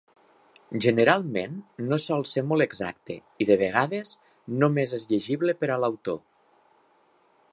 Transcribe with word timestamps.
Generalment, 0.85 1.59
no 1.89 1.99
sol 2.05 2.25
ser 2.29 2.43
molt 2.53 2.65
exacte 2.65 3.19
i 3.45 3.47
de 3.51 3.59
vegades 3.63 4.15
només 4.63 4.97
és 5.01 5.07
llegible 5.13 5.57
per 5.63 5.73
a 5.75 5.79
l'autor. 5.85 6.21